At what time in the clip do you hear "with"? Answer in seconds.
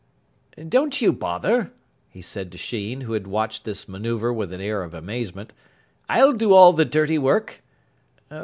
4.33-4.51